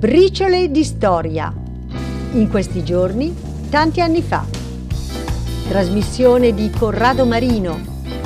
Briciole 0.00 0.70
di 0.70 0.82
storia. 0.82 1.52
In 2.32 2.48
questi 2.48 2.82
giorni, 2.82 3.36
tanti 3.68 4.00
anni 4.00 4.22
fa. 4.22 4.46
Trasmissione 5.68 6.54
di 6.54 6.70
Corrado 6.70 7.26
Marino 7.26 7.78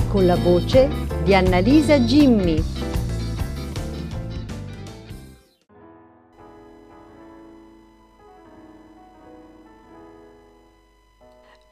con 0.08 0.24
la 0.24 0.36
voce 0.36 0.88
di 1.24 1.34
Annalisa 1.34 2.04
Gimmi. 2.04 2.62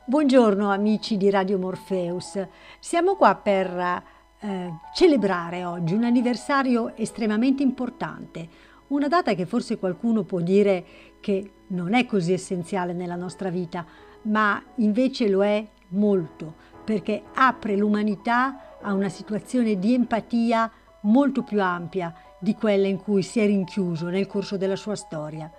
Buongiorno 0.05 0.69
amici 0.69 1.17
di 1.17 1.31
Radio 1.31 1.61
Morpheus. 1.61 2.45
Siamo 2.81 3.15
qua 3.15 3.37
per 3.37 4.03
eh, 4.41 4.73
celebrare 4.95 5.65
oggi 5.65 5.95
un 5.95 6.03
anniversario 6.03 6.97
estremamente 6.97 7.63
importante 7.63 8.71
una 8.93 9.09
data 9.09 9.35
che 9.35 9.47
forse 9.47 9.79
qualcuno 9.79 10.23
può 10.23 10.41
dire 10.41 10.85
che 11.21 11.51
non 11.69 11.95
è 11.95 12.05
così 12.05 12.33
essenziale 12.33 12.93
nella 12.93 13.17
nostra 13.17 13.49
vita, 13.49 13.87
ma 14.23 14.63
invece 14.77 15.29
lo 15.29 15.43
è 15.43 15.67
molto, 15.89 16.55
perché 16.85 17.23
apre 17.35 17.77
l'umanità 17.77 18.79
a 18.81 18.93
una 18.93 19.09
situazione 19.09 19.79
di 19.79 19.95
empatia 19.95 20.71
molto 21.03 21.43
più 21.43 21.63
ampia 21.63 22.15
di 22.39 22.55
quella 22.55 22.87
in 22.87 22.99
cui 22.99 23.23
si 23.23 23.41
è 23.41 23.47
rinchiuso 23.47 24.09
nel 24.09 24.27
corso 24.27 24.59
della 24.59 24.77
sua 24.77 24.95
storia. 24.95 25.51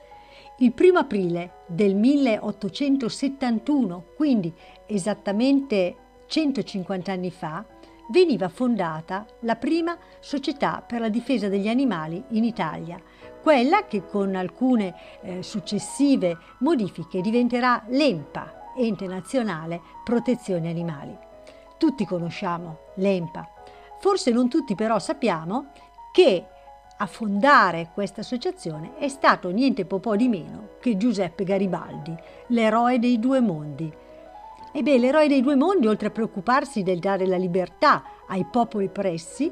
Il 0.59 0.71
primo 0.73 0.99
aprile 0.99 1.63
del 1.67 1.95
1871, 1.95 4.05
quindi 4.15 4.53
esattamente 4.85 5.95
150 6.27 7.11
anni 7.11 7.31
fa, 7.31 7.65
veniva 8.09 8.49
fondata 8.49 9.25
la 9.41 9.55
prima 9.55 9.97
società 10.19 10.83
per 10.85 10.99
la 10.99 11.09
difesa 11.09 11.47
degli 11.47 11.67
animali 11.67 12.23
in 12.29 12.43
Italia, 12.43 12.99
quella 13.43 13.85
che 13.87 14.05
con 14.07 14.35
alcune 14.35 14.95
eh, 15.21 15.43
successive 15.43 16.37
modifiche 16.59 17.19
diventerà 17.19 17.83
l'EMPA, 17.89 18.71
Ente 18.77 19.05
Nazionale 19.05 19.81
Protezione 20.01 20.69
Animali. 20.69 21.15
Tutti 21.77 22.05
conosciamo 22.05 22.93
l'EMPA, 22.95 23.47
forse 23.99 24.31
non 24.31 24.47
tutti 24.47 24.75
però 24.75 24.97
sappiamo 24.97 25.71
che 26.13 26.45
a 26.95 27.05
fondare 27.05 27.91
questa 27.93 28.21
associazione 28.21 28.95
è 28.95 29.09
stato 29.09 29.49
niente 29.49 29.83
po' 29.83 30.15
di 30.15 30.29
meno 30.29 30.69
che 30.79 30.95
Giuseppe 30.95 31.43
Garibaldi, 31.43 32.15
l'eroe 32.47 32.97
dei 32.97 33.19
due 33.19 33.41
mondi. 33.41 33.91
Ebbene, 34.71 34.97
l'eroe 34.99 35.27
dei 35.27 35.41
due 35.41 35.55
mondi, 35.55 35.85
oltre 35.85 36.07
a 36.07 36.11
preoccuparsi 36.11 36.81
del 36.81 36.99
dare 36.99 37.27
la 37.27 37.37
libertà 37.37 38.03
ai 38.27 38.45
popoli 38.49 38.87
pressi, 38.87 39.51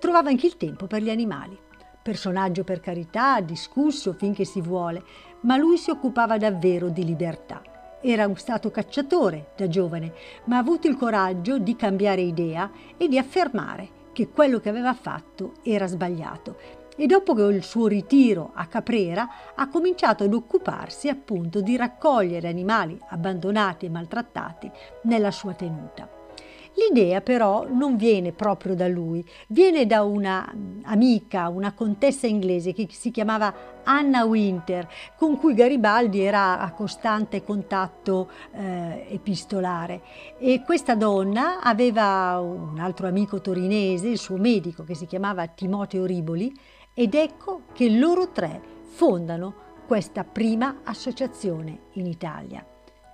trovava 0.00 0.28
anche 0.28 0.46
il 0.46 0.56
tempo 0.56 0.88
per 0.88 1.02
gli 1.02 1.10
animali 1.10 1.66
personaggio 2.08 2.64
per 2.64 2.80
carità, 2.80 3.38
discusso 3.42 4.14
finché 4.14 4.46
si 4.46 4.62
vuole, 4.62 5.02
ma 5.40 5.58
lui 5.58 5.76
si 5.76 5.90
occupava 5.90 6.38
davvero 6.38 6.88
di 6.88 7.04
libertà. 7.04 7.60
Era 8.00 8.26
stato 8.36 8.70
cacciatore 8.70 9.48
da 9.54 9.68
giovane, 9.68 10.14
ma 10.44 10.56
ha 10.56 10.60
avuto 10.60 10.88
il 10.88 10.96
coraggio 10.96 11.58
di 11.58 11.76
cambiare 11.76 12.22
idea 12.22 12.70
e 12.96 13.08
di 13.08 13.18
affermare 13.18 13.88
che 14.14 14.30
quello 14.30 14.58
che 14.58 14.70
aveva 14.70 14.94
fatto 14.94 15.56
era 15.62 15.86
sbagliato. 15.86 16.56
E 16.96 17.04
dopo 17.04 17.38
il 17.50 17.62
suo 17.62 17.86
ritiro 17.88 18.52
a 18.54 18.64
Caprera 18.64 19.28
ha 19.54 19.68
cominciato 19.68 20.24
ad 20.24 20.32
occuparsi 20.32 21.10
appunto 21.10 21.60
di 21.60 21.76
raccogliere 21.76 22.48
animali 22.48 22.98
abbandonati 23.10 23.84
e 23.84 23.90
maltrattati 23.90 24.70
nella 25.02 25.30
sua 25.30 25.52
tenuta. 25.52 26.17
L'idea 26.78 27.20
però 27.20 27.66
non 27.68 27.96
viene 27.96 28.30
proprio 28.30 28.76
da 28.76 28.86
lui, 28.86 29.24
viene 29.48 29.84
da 29.84 30.04
una 30.04 30.54
amica, 30.84 31.48
una 31.48 31.72
contessa 31.72 32.28
inglese 32.28 32.72
che 32.72 32.86
si 32.90 33.10
chiamava 33.10 33.52
Anna 33.82 34.24
Winter, 34.24 34.88
con 35.16 35.36
cui 35.38 35.54
Garibaldi 35.54 36.20
era 36.20 36.60
a 36.60 36.70
costante 36.70 37.42
contatto 37.42 38.30
eh, 38.52 39.06
epistolare. 39.10 40.02
E 40.38 40.62
questa 40.64 40.94
donna 40.94 41.60
aveva 41.60 42.38
un 42.38 42.78
altro 42.78 43.08
amico 43.08 43.40
torinese, 43.40 44.06
il 44.06 44.18
suo 44.18 44.36
medico, 44.36 44.84
che 44.84 44.94
si 44.94 45.06
chiamava 45.06 45.48
Timoteo 45.48 46.04
Riboli, 46.04 46.54
ed 46.94 47.14
ecco 47.14 47.62
che 47.72 47.90
loro 47.90 48.30
tre 48.30 48.60
fondano 48.82 49.66
questa 49.84 50.22
prima 50.22 50.82
associazione 50.84 51.86
in 51.94 52.06
Italia. 52.06 52.64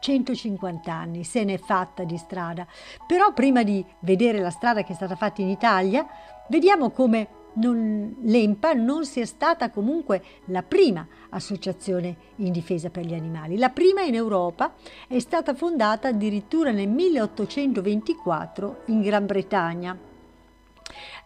150 0.05 0.93
anni, 0.93 1.25
se 1.25 1.45
n'è 1.45 1.57
fatta 1.57 2.05
di 2.05 2.19
strada. 2.19 2.67
Però 3.07 3.33
prima 3.33 3.63
di 3.63 3.83
vedere 4.01 4.39
la 4.39 4.51
strada 4.51 4.83
che 4.83 4.93
è 4.93 4.95
stata 4.95 5.17
fatta 5.17 5.41
in 5.41 5.49
Italia, 5.49 6.07
vediamo 6.49 6.91
come 6.91 7.43
non, 7.55 8.17
l'EMPA 8.21 8.75
non 8.75 9.07
sia 9.07 9.25
stata 9.25 9.71
comunque 9.71 10.23
la 10.47 10.63
prima 10.63 11.07
associazione 11.31 12.17
in 12.37 12.53
difesa 12.53 12.91
per 12.91 13.07
gli 13.07 13.15
animali. 13.15 13.57
La 13.57 13.71
prima 13.71 14.03
in 14.03 14.15
Europa 14.15 14.75
è 15.09 15.19
stata 15.21 15.55
fondata 15.55 16.09
addirittura 16.09 16.71
nel 16.71 16.89
1824 16.89 18.83
in 18.87 19.01
Gran 19.01 19.25
Bretagna 19.25 19.97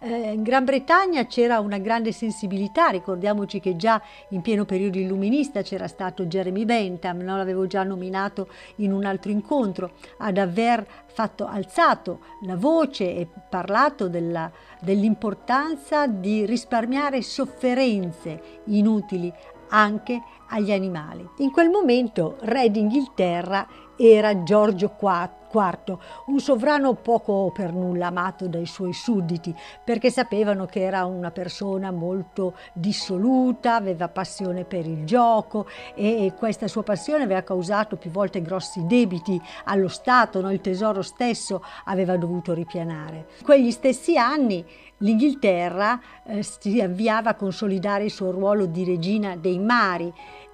eh, 0.00 0.32
in 0.32 0.42
Gran 0.42 0.64
Bretagna 0.64 1.26
c'era 1.26 1.60
una 1.60 1.78
grande 1.78 2.12
sensibilità, 2.12 2.88
ricordiamoci 2.88 3.60
che 3.60 3.76
già 3.76 4.00
in 4.30 4.40
pieno 4.40 4.64
periodo 4.64 4.98
illuminista 4.98 5.62
c'era 5.62 5.88
stato 5.88 6.26
Jeremy 6.26 6.64
Bentham, 6.64 7.20
no? 7.20 7.36
l'avevo 7.36 7.66
già 7.66 7.82
nominato 7.82 8.48
in 8.76 8.92
un 8.92 9.04
altro 9.04 9.30
incontro, 9.30 9.92
ad 10.18 10.38
aver 10.38 10.86
fatto, 11.06 11.46
alzato 11.46 12.20
la 12.42 12.56
voce 12.56 13.14
e 13.14 13.26
parlato 13.48 14.08
della, 14.08 14.50
dell'importanza 14.80 16.06
di 16.06 16.46
risparmiare 16.46 17.22
sofferenze 17.22 18.60
inutili 18.66 19.32
anche 19.70 20.22
agli 20.48 20.72
animali. 20.72 21.28
In 21.38 21.50
quel 21.50 21.68
momento 21.68 22.36
re 22.40 22.70
d'Inghilterra 22.70 23.66
era 23.98 24.44
Giorgio 24.44 24.94
IV, 25.00 25.98
un 26.26 26.38
sovrano 26.40 26.94
poco 26.94 27.50
per 27.52 27.72
nulla 27.72 28.06
amato 28.06 28.46
dai 28.46 28.66
suoi 28.66 28.92
sudditi, 28.92 29.54
perché 29.82 30.10
sapevano 30.10 30.66
che 30.66 30.82
era 30.82 31.04
una 31.04 31.30
persona 31.30 31.90
molto 31.90 32.54
dissoluta, 32.72 33.74
aveva 33.74 34.08
passione 34.08 34.64
per 34.64 34.86
il 34.86 35.04
gioco 35.04 35.66
e 35.94 36.32
questa 36.38 36.68
sua 36.68 36.82
passione 36.82 37.24
aveva 37.24 37.42
causato 37.42 37.96
più 37.96 38.10
volte 38.10 38.40
grossi 38.40 38.86
debiti 38.86 39.40
allo 39.64 39.88
Stato, 39.88 40.40
no? 40.40 40.52
il 40.52 40.60
tesoro 40.60 41.02
stesso 41.02 41.64
aveva 41.84 42.16
dovuto 42.16 42.52
ripianare. 42.52 43.26
In 43.38 43.44
quegli 43.44 43.70
stessi 43.70 44.16
anni 44.16 44.64
l'Inghilterra 44.98 46.00
eh, 46.24 46.42
si 46.42 46.80
avviava 46.80 47.30
a 47.30 47.34
consolidare 47.34 48.04
il 48.04 48.10
suo 48.10 48.30
ruolo 48.30 48.66
di 48.66 48.84
regina 48.84 49.36
dei 49.36 49.58
mari 49.58 50.12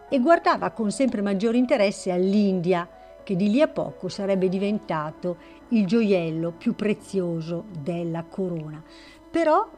e 0.08 0.20
guardava 0.20 0.70
con 0.70 0.90
sempre 0.90 1.22
maggiore 1.22 1.56
interesse 1.56 2.12
all'India, 2.12 2.86
che 3.24 3.34
di 3.34 3.50
lì 3.50 3.60
a 3.60 3.68
poco 3.68 4.08
sarebbe 4.08 4.48
diventato 4.48 5.36
il 5.70 5.86
gioiello 5.86 6.52
più 6.52 6.76
prezioso 6.76 7.64
della 7.70 8.22
corona. 8.22 8.80
Però 9.30 9.68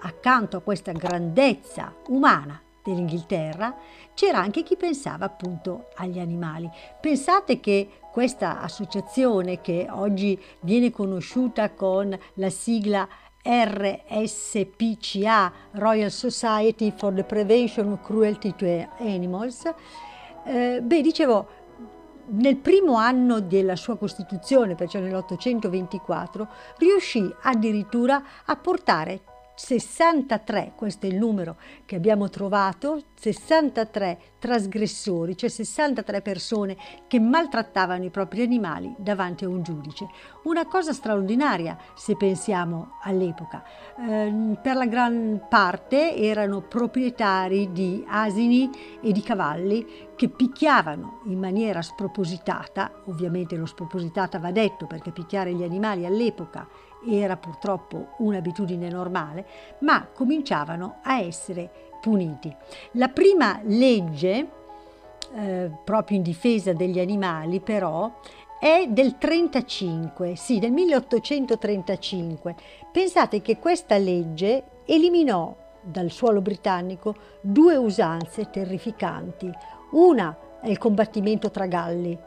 accanto 0.00 0.58
a 0.58 0.60
questa 0.60 0.92
grandezza 0.92 1.94
umana 2.08 2.60
dell'Inghilterra 2.84 3.74
c'era 4.14 4.38
anche 4.38 4.62
chi 4.62 4.76
pensava 4.76 5.24
appunto 5.24 5.88
agli 5.94 6.18
animali. 6.18 6.68
Pensate 7.00 7.60
che 7.60 7.88
questa 8.12 8.60
associazione 8.60 9.60
che 9.60 9.86
oggi 9.90 10.38
viene 10.60 10.90
conosciuta 10.90 11.70
con 11.70 12.18
la 12.34 12.50
sigla 12.50 13.08
RSPCA, 13.42 14.72
Royal 15.72 16.10
Society 16.10 16.92
for 16.96 17.14
the 17.14 17.22
Prevention 17.22 17.92
of 17.92 18.02
Cruelty 18.02 18.54
to 18.56 18.88
Animals, 18.98 19.72
eh, 20.46 20.80
beh, 20.80 21.00
dicevo, 21.00 21.48
nel 22.28 22.56
primo 22.56 22.96
anno 22.96 23.40
della 23.40 23.76
sua 23.76 23.96
costituzione, 23.96 24.74
perciò 24.74 24.98
nell'824, 24.98 26.46
riuscì 26.78 27.32
addirittura 27.42 28.22
a 28.44 28.56
portare 28.56 29.20
63, 29.56 30.72
questo 30.76 31.06
è 31.06 31.08
il 31.08 31.16
numero 31.16 31.56
che 31.86 31.96
abbiamo 31.96 32.28
trovato, 32.28 33.02
63 33.18 34.18
trasgressori, 34.38 35.34
cioè 35.34 35.48
63 35.48 36.20
persone 36.20 36.76
che 37.06 37.18
maltrattavano 37.18 38.04
i 38.04 38.10
propri 38.10 38.42
animali 38.42 38.94
davanti 38.98 39.44
a 39.44 39.48
un 39.48 39.62
giudice. 39.62 40.08
Una 40.44 40.66
cosa 40.66 40.92
straordinaria 40.92 41.78
se 41.94 42.16
pensiamo 42.16 42.98
all'epoca. 43.02 43.64
Eh, 43.98 44.58
per 44.60 44.76
la 44.76 44.86
gran 44.86 45.46
parte 45.48 46.14
erano 46.14 46.60
proprietari 46.60 47.72
di 47.72 48.04
asini 48.06 48.70
e 49.00 49.10
di 49.10 49.22
cavalli 49.22 50.06
che 50.16 50.28
picchiavano 50.28 51.20
in 51.24 51.38
maniera 51.38 51.80
spropositata, 51.80 53.02
ovviamente 53.06 53.56
lo 53.56 53.66
spropositata 53.66 54.38
va 54.38 54.50
detto 54.50 54.86
perché 54.86 55.12
picchiare 55.12 55.54
gli 55.54 55.62
animali 55.62 56.04
all'epoca 56.04 56.68
era 57.08 57.36
purtroppo 57.36 58.08
un'abitudine 58.18 58.88
normale, 58.88 59.46
ma 59.80 60.06
cominciavano 60.12 60.98
a 61.02 61.20
essere 61.20 61.70
puniti. 62.00 62.54
La 62.92 63.08
prima 63.08 63.60
legge, 63.64 64.48
eh, 65.34 65.70
proprio 65.84 66.16
in 66.16 66.22
difesa 66.22 66.72
degli 66.72 66.98
animali, 66.98 67.60
però, 67.60 68.12
è 68.58 68.86
del 68.88 69.18
35, 69.18 70.34
sì, 70.34 70.58
del 70.58 70.72
1835. 70.72 72.54
Pensate 72.90 73.42
che 73.42 73.58
questa 73.58 73.98
legge 73.98 74.64
eliminò 74.86 75.54
dal 75.82 76.10
suolo 76.10 76.40
britannico 76.40 77.14
due 77.40 77.76
usanze 77.76 78.50
terrificanti. 78.50 79.50
Una 79.92 80.36
è 80.60 80.68
il 80.68 80.78
combattimento 80.78 81.50
tra 81.50 81.66
galli, 81.66 82.18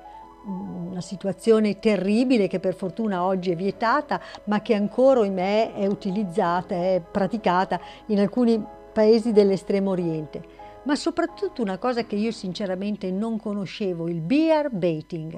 una 0.46 1.02
situazione 1.02 1.80
terribile 1.80 2.48
che 2.48 2.60
per 2.60 2.74
fortuna 2.74 3.24
oggi 3.24 3.52
è 3.52 3.56
vietata, 3.56 4.22
ma 4.46 4.62
che 4.62 4.74
ancora 4.74 5.26
in 5.26 5.34
me 5.34 5.74
è 5.74 5.86
utilizzata, 5.86 6.76
è 6.76 7.02
praticata 7.02 7.80
in 8.08 8.20
alcuni 8.20 8.64
paesi 8.92 9.32
dell'estremo 9.32 9.92
oriente. 9.92 10.44
Ma 10.84 10.96
soprattutto 10.96 11.62
una 11.62 11.78
cosa 11.78 12.04
che 12.04 12.16
io 12.16 12.32
sinceramente 12.32 13.12
non 13.12 13.40
conoscevo, 13.40 14.08
il 14.08 14.22
bear 14.22 14.70
baiting. 14.70 15.38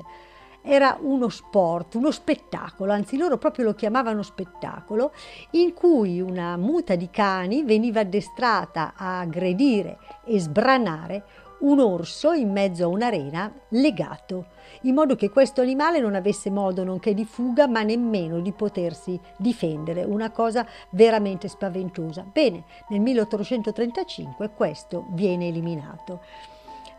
Era 0.64 0.98
uno 1.02 1.30
sport, 1.30 1.96
uno 1.96 2.12
spettacolo, 2.12 2.92
anzi 2.92 3.18
loro 3.18 3.40
proprio 3.40 3.66
lo 3.66 3.74
chiamavano 3.74 4.22
spettacolo, 4.22 5.12
in 5.52 5.74
cui 5.74 6.22
una 6.22 6.56
muta 6.56 6.96
di 6.96 7.10
cani 7.10 7.64
veniva 7.64 8.02
addestrata 8.02 8.94
a 8.96 9.20
aggredire 9.20 9.98
e 10.24 10.40
sbranare 10.40 11.24
un 11.62 11.80
orso 11.80 12.32
in 12.34 12.52
mezzo 12.52 12.84
a 12.84 12.88
un'arena 12.88 13.52
legato, 13.70 14.46
in 14.82 14.94
modo 14.94 15.16
che 15.16 15.30
questo 15.30 15.62
animale 15.62 16.00
non 16.00 16.16
avesse 16.16 16.50
modo 16.50 16.84
nonché 16.84 17.14
di 17.14 17.26
fuga, 17.26 17.68
ma 17.68 17.84
nemmeno 17.84 18.40
di 18.40 18.52
potersi 18.52 19.20
difendere, 19.38 20.04
una 20.04 20.32
cosa 20.32 20.66
veramente 20.92 21.48
spaventosa. 21.48 22.26
Bene, 22.30 22.64
nel 22.90 23.02
1835 23.02 24.52
questo 24.56 25.06
viene 25.10 25.48
eliminato. 25.48 26.22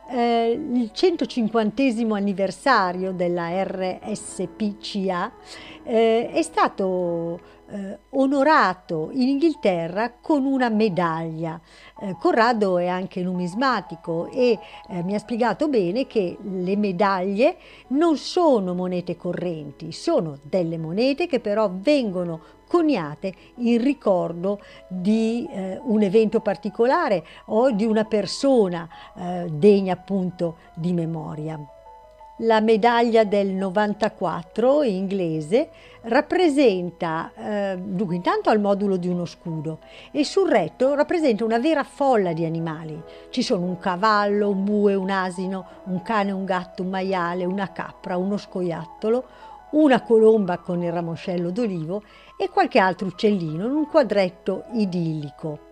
Eh, 0.08 0.50
il 0.50 0.90
150 0.92 1.82
anniversario 2.14 3.12
della 3.12 3.62
RSPCA 3.62 5.32
eh, 5.84 6.30
è 6.30 6.42
stato 6.42 7.40
eh, 7.72 7.98
onorato 8.10 9.08
in 9.12 9.28
Inghilterra 9.28 10.12
con 10.20 10.44
una 10.44 10.68
medaglia. 10.68 11.60
Eh, 12.00 12.16
Corrado 12.18 12.78
è 12.78 12.86
anche 12.86 13.22
numismatico 13.22 14.28
e 14.30 14.58
eh, 14.88 15.02
mi 15.02 15.14
ha 15.14 15.18
spiegato 15.18 15.68
bene 15.68 16.06
che 16.06 16.36
le 16.40 16.76
medaglie 16.76 17.56
non 17.88 18.16
sono 18.16 18.74
monete 18.74 19.16
correnti, 19.16 19.92
sono 19.92 20.38
delle 20.42 20.76
monete 20.76 21.26
che 21.26 21.40
però 21.40 21.70
vengono 21.72 22.60
coniate 22.68 23.34
in 23.56 23.82
ricordo 23.82 24.60
di 24.88 25.46
eh, 25.50 25.78
un 25.82 26.02
evento 26.02 26.40
particolare 26.40 27.24
o 27.46 27.70
di 27.70 27.84
una 27.84 28.04
persona 28.04 28.88
eh, 29.14 29.46
degna 29.50 29.92
appunto 29.92 30.56
di 30.74 30.92
memoria. 30.92 31.58
La 32.38 32.60
medaglia 32.60 33.24
del 33.24 33.48
94 33.48 34.82
inglese 34.84 35.68
rappresenta, 36.04 37.30
eh, 37.36 37.76
dunque 37.78 38.16
intanto 38.16 38.48
al 38.48 38.58
modulo 38.58 38.96
di 38.96 39.06
uno 39.06 39.26
scudo 39.26 39.80
e 40.10 40.24
sul 40.24 40.48
retto 40.48 40.94
rappresenta 40.94 41.44
una 41.44 41.58
vera 41.58 41.84
folla 41.84 42.32
di 42.32 42.46
animali. 42.46 43.00
Ci 43.28 43.42
sono 43.42 43.66
un 43.66 43.78
cavallo, 43.78 44.48
un 44.48 44.64
bue, 44.64 44.94
un 44.94 45.10
asino, 45.10 45.66
un 45.84 46.00
cane, 46.00 46.32
un 46.32 46.46
gatto, 46.46 46.82
un 46.82 46.88
maiale, 46.88 47.44
una 47.44 47.70
capra, 47.70 48.16
uno 48.16 48.38
scoiattolo, 48.38 49.24
una 49.72 50.00
colomba 50.00 50.56
con 50.56 50.82
il 50.82 50.90
ramoscello 50.90 51.50
d'olivo 51.50 52.02
e 52.38 52.48
qualche 52.48 52.78
altro 52.78 53.08
uccellino 53.08 53.66
in 53.66 53.72
un 53.72 53.88
quadretto 53.88 54.64
idillico. 54.72 55.70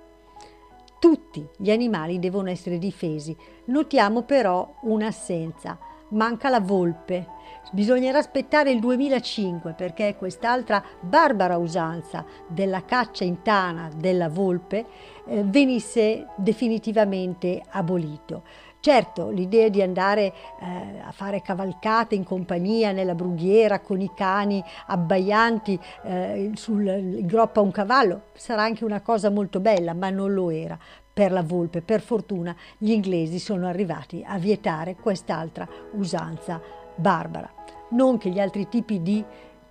Tutti 0.99 1.49
gli 1.56 1.71
animali 1.71 2.19
devono 2.19 2.51
essere 2.51 2.77
difesi. 2.77 3.35
Notiamo 3.65 4.23
però 4.23 4.75
un'assenza 4.83 5.79
manca 6.11 6.49
la 6.49 6.61
volpe. 6.61 7.39
Bisognerà 7.73 8.19
aspettare 8.19 8.71
il 8.71 8.81
2005 8.81 9.75
perché 9.75 10.17
quest'altra 10.17 10.83
barbara 11.01 11.57
usanza 11.57 12.25
della 12.49 12.85
caccia 12.85 13.25
in 13.25 13.43
tana 13.43 13.91
della 13.95 14.29
volpe 14.29 14.87
eh, 15.27 15.43
venisse 15.45 16.27
definitivamente 16.37 17.62
abolito. 17.71 18.43
Certo, 18.81 19.29
l'idea 19.29 19.69
di 19.69 19.83
andare 19.83 20.33
eh, 20.59 21.01
a 21.05 21.12
fare 21.12 21.43
cavalcate 21.43 22.15
in 22.15 22.25
compagnia 22.25 22.93
nella 22.93 23.15
brughiera 23.15 23.81
con 23.81 24.01
i 24.01 24.11
cani 24.15 24.65
abbaianti 24.87 25.79
eh, 26.05 26.53
sul, 26.55 26.87
in 26.87 27.27
groppa 27.27 27.61
a 27.61 27.63
un 27.63 27.73
cavallo 27.73 28.23
sarà 28.33 28.63
anche 28.63 28.87
una 28.87 29.03
cosa 29.03 29.29
molto 29.29 29.61
bella, 29.61 29.93
ma 29.93 30.09
non 30.09 30.33
lo 30.33 30.49
era 30.49 30.79
per 31.12 31.33
la 31.33 31.43
volpe. 31.43 31.83
Per 31.83 32.01
fortuna 32.01 32.55
gli 32.79 32.91
inglesi 32.91 33.39
sono 33.39 33.67
arrivati 33.67 34.25
a 34.27 34.39
vietare 34.39 34.97
quest'altra 34.97 35.69
usanza 35.93 36.61
barbara. 36.95 37.53
Non 37.91 38.19
che 38.19 38.31
gli 38.31 38.39
altri 38.39 38.69
tipi 38.69 39.03
di 39.03 39.25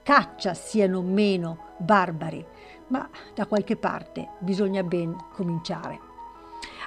caccia 0.03 0.53
siano 0.53 1.01
meno 1.01 1.75
barbari, 1.77 2.45
ma 2.87 3.07
da 3.33 3.45
qualche 3.45 3.75
parte 3.75 4.29
bisogna 4.39 4.83
ben 4.83 5.15
cominciare. 5.33 6.08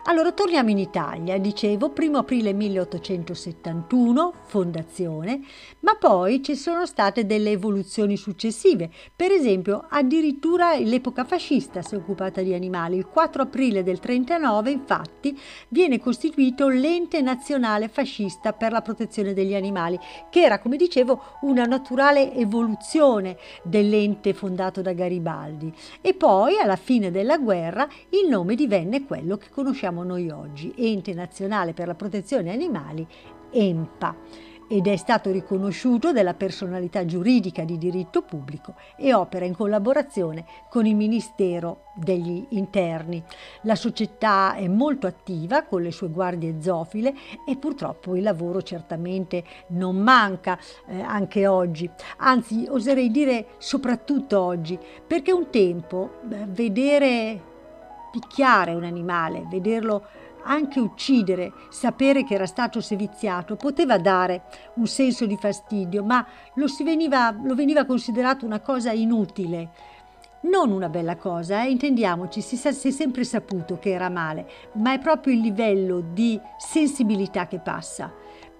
Allora 0.04 0.32
torniamo 0.32 0.70
in 0.70 0.78
Italia, 0.78 1.38
dicevo, 1.38 1.92
1 1.96 2.18
aprile 2.18 2.52
1871, 2.52 4.32
fondazione, 4.46 5.40
ma 5.80 5.94
poi 5.94 6.42
ci 6.42 6.56
sono 6.56 6.86
state 6.86 7.24
delle 7.24 7.52
evoluzioni 7.52 8.16
successive. 8.16 8.90
Per 9.14 9.30
esempio, 9.30 9.84
addirittura 9.88 10.76
l'epoca 10.76 11.22
fascista 11.22 11.82
si 11.82 11.94
è 11.94 11.98
occupata 11.98 12.42
di 12.42 12.52
animali. 12.52 12.96
Il 12.96 13.06
4 13.06 13.42
aprile 13.42 13.84
del 13.84 14.00
39, 14.00 14.72
infatti, 14.72 15.38
viene 15.68 16.00
costituito 16.00 16.66
l'Ente 16.66 17.20
Nazionale 17.20 17.86
Fascista 17.86 18.52
per 18.52 18.72
la 18.72 18.82
protezione 18.82 19.34
degli 19.34 19.54
animali, 19.54 19.96
che 20.30 20.42
era, 20.42 20.58
come 20.58 20.76
dicevo, 20.76 21.22
una 21.42 21.64
naturale 21.64 22.34
evoluzione 22.34 23.36
dell'ente 23.62 24.34
fondato 24.34 24.82
da 24.82 24.94
Garibaldi. 24.94 25.72
E 26.00 26.12
poi, 26.14 26.58
alla 26.58 26.74
fine 26.74 27.12
della 27.12 27.38
guerra, 27.38 27.86
il 28.08 28.28
nome 28.28 28.56
divenne 28.56 29.04
quello 29.04 29.36
che 29.36 29.46
conosciamo 29.48 29.90
conosciamo 29.92 30.02
noi 30.02 30.30
oggi, 30.30 30.72
Ente 30.76 31.12
Nazionale 31.12 31.74
per 31.74 31.86
la 31.86 31.94
Protezione 31.94 32.50
Animali, 32.50 33.06
EMPA, 33.50 34.16
ed 34.68 34.86
è 34.86 34.96
stato 34.96 35.30
riconosciuto 35.30 36.12
della 36.12 36.32
personalità 36.32 37.04
giuridica 37.04 37.62
di 37.62 37.76
diritto 37.76 38.22
pubblico 38.22 38.74
e 38.96 39.12
opera 39.12 39.44
in 39.44 39.54
collaborazione 39.54 40.46
con 40.70 40.86
il 40.86 40.96
Ministero 40.96 41.90
degli 41.94 42.46
Interni. 42.50 43.22
La 43.62 43.74
società 43.74 44.54
è 44.54 44.66
molto 44.68 45.06
attiva 45.06 45.64
con 45.64 45.82
le 45.82 45.90
sue 45.90 46.08
guardie 46.08 46.62
zoofile 46.62 47.12
e 47.46 47.56
purtroppo 47.58 48.16
il 48.16 48.22
lavoro 48.22 48.62
certamente 48.62 49.44
non 49.68 49.96
manca 49.96 50.58
eh, 50.86 51.02
anche 51.02 51.46
oggi, 51.46 51.90
anzi 52.18 52.66
oserei 52.66 53.10
dire 53.10 53.48
soprattutto 53.58 54.40
oggi, 54.40 54.78
perché 55.06 55.32
un 55.32 55.50
tempo 55.50 56.20
eh, 56.30 56.46
vedere 56.48 57.50
picchiare 58.12 58.74
un 58.74 58.84
animale, 58.84 59.46
vederlo 59.48 60.06
anche 60.44 60.80
uccidere, 60.80 61.52
sapere 61.70 62.24
che 62.24 62.34
era 62.34 62.46
stato 62.46 62.80
seviziato, 62.80 63.56
poteva 63.56 63.98
dare 63.98 64.42
un 64.74 64.86
senso 64.86 65.26
di 65.26 65.36
fastidio, 65.36 66.04
ma 66.04 66.24
lo, 66.54 66.66
veniva, 66.84 67.34
lo 67.42 67.54
veniva 67.54 67.84
considerato 67.84 68.44
una 68.44 68.60
cosa 68.60 68.92
inutile. 68.92 69.70
Non 70.42 70.72
una 70.72 70.88
bella 70.88 71.16
cosa, 71.16 71.62
eh? 71.62 71.70
intendiamoci, 71.70 72.40
si, 72.40 72.56
sa, 72.56 72.72
si 72.72 72.88
è 72.88 72.90
sempre 72.90 73.22
saputo 73.22 73.78
che 73.78 73.90
era 73.90 74.08
male, 74.08 74.48
ma 74.74 74.92
è 74.92 74.98
proprio 74.98 75.34
il 75.34 75.40
livello 75.40 76.00
di 76.00 76.38
sensibilità 76.58 77.46
che 77.46 77.60
passa. 77.60 78.12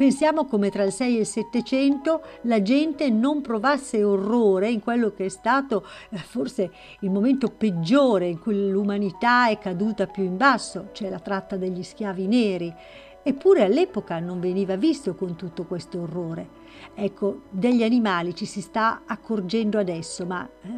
Pensiamo 0.03 0.47
come 0.47 0.69
tra 0.69 0.83
il 0.83 0.91
6 0.91 1.17
e 1.17 1.21
il 1.21 1.27
700 1.27 2.23
la 2.43 2.61
gente 2.61 3.09
non 3.09 3.41
provasse 3.41 4.03
orrore 4.03 4.69
in 4.69 4.81
quello 4.81 5.13
che 5.13 5.27
è 5.27 5.29
stato 5.29 5.87
eh, 6.11 6.17
forse 6.17 6.73
il 7.03 7.11
momento 7.13 7.47
peggiore 7.47 8.27
in 8.27 8.41
cui 8.41 8.69
l'umanità 8.69 9.49
è 9.49 9.59
caduta 9.59 10.09
più 10.09 10.25
in 10.25 10.37
basso, 10.37 10.89
cioè 10.91 11.09
la 11.09 11.21
tratta 11.21 11.57
degli 11.57 11.85
schiavi 11.85 12.27
neri. 12.27 12.75
Eppure 13.23 13.63
all'epoca 13.63 14.19
non 14.19 14.41
veniva 14.41 14.75
visto 14.75 15.15
con 15.15 15.37
tutto 15.37 15.67
questo 15.67 16.01
orrore. 16.01 16.49
Ecco, 16.97 17.43
degli 17.51 17.85
animali 17.85 18.35
ci 18.35 18.45
si 18.45 18.61
sta 18.61 19.03
accorgendo 19.07 19.79
adesso, 19.79 20.27
ma 20.27 20.45
eh, 20.63 20.69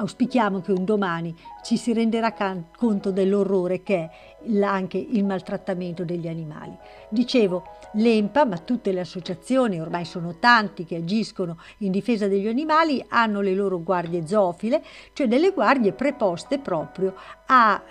auspichiamo 0.00 0.60
che 0.60 0.72
un 0.72 0.84
domani 0.84 1.34
ci 1.62 1.76
si 1.76 1.92
renderà 1.92 2.34
conto 2.76 3.10
dell'orrore 3.10 3.82
che 3.82 4.08
è 4.42 4.62
anche 4.62 4.96
il 4.96 5.24
maltrattamento 5.24 6.04
degli 6.04 6.26
animali. 6.26 6.74
Dicevo, 7.10 7.64
l'EMPA, 7.92 8.46
ma 8.46 8.58
tutte 8.58 8.92
le 8.92 9.00
associazioni, 9.00 9.80
ormai 9.80 10.04
sono 10.06 10.38
tanti 10.38 10.84
che 10.84 10.96
agiscono 10.96 11.58
in 11.78 11.90
difesa 11.90 12.28
degli 12.28 12.48
animali, 12.48 13.04
hanno 13.08 13.40
le 13.42 13.54
loro 13.54 13.82
guardie 13.82 14.26
zoofile, 14.26 14.82
cioè 15.12 15.28
delle 15.28 15.50
guardie 15.50 15.92
preposte 15.92 16.58
proprio 16.58 17.14
alla 17.46 17.82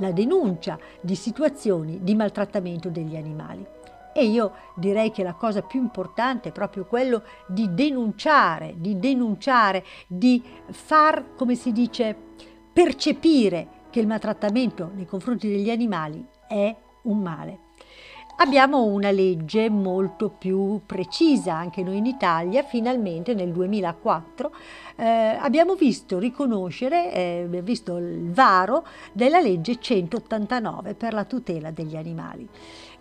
eh, 0.00 0.12
denuncia 0.12 0.78
di 1.00 1.14
situazioni 1.14 2.00
di 2.02 2.14
maltrattamento 2.14 2.90
degli 2.90 3.16
animali. 3.16 3.66
E 4.18 4.24
io 4.24 4.52
direi 4.76 5.10
che 5.10 5.22
la 5.22 5.34
cosa 5.34 5.60
più 5.60 5.78
importante 5.78 6.48
è 6.48 6.52
proprio 6.52 6.86
quello 6.86 7.22
di 7.46 7.74
denunciare, 7.74 8.72
di 8.78 8.98
denunciare, 8.98 9.84
di 10.06 10.42
far, 10.70 11.34
come 11.36 11.54
si 11.54 11.70
dice, 11.70 12.16
percepire 12.72 13.68
che 13.90 14.00
il 14.00 14.06
maltrattamento 14.06 14.90
nei 14.94 15.04
confronti 15.04 15.50
degli 15.50 15.68
animali 15.68 16.26
è 16.48 16.74
un 17.02 17.18
male. 17.18 17.58
abbiamo 18.38 18.84
una 18.84 19.10
legge 19.10 19.68
molto 19.68 20.30
più 20.30 20.80
precisa, 20.86 21.54
anche 21.54 21.82
noi 21.82 21.98
in 21.98 22.06
Italia, 22.06 22.62
finalmente 22.62 23.34
nel 23.34 23.52
2004 23.52 24.54
eh, 24.96 25.04
abbiamo 25.38 25.74
visto 25.74 26.18
riconoscere, 26.18 27.12
eh, 27.12 27.48
visto 27.62 27.98
il 27.98 28.30
varo 28.30 28.86
della 29.12 29.40
legge 29.40 29.78
189 29.78 30.94
per 30.94 31.12
la 31.12 31.24
tutela 31.24 31.70
degli 31.70 31.96
animali. 31.96 32.48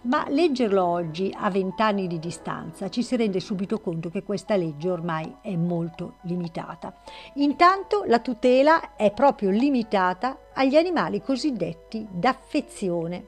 Ma 0.05 0.25
leggerlo 0.29 0.85
oggi, 0.85 1.33
a 1.35 1.49
vent'anni 1.49 2.05
di 2.05 2.19
distanza, 2.19 2.89
ci 2.89 3.01
si 3.01 3.15
rende 3.15 3.39
subito 3.39 3.79
conto 3.79 4.11
che 4.11 4.21
questa 4.21 4.55
legge 4.55 4.87
ormai 4.87 5.37
è 5.41 5.55
molto 5.55 6.17
limitata. 6.23 6.95
Intanto 7.35 8.03
la 8.05 8.19
tutela 8.19 8.95
è 8.95 9.11
proprio 9.11 9.49
limitata 9.49 10.37
agli 10.53 10.75
animali 10.75 11.23
cosiddetti 11.23 12.05
d'affezione, 12.07 13.25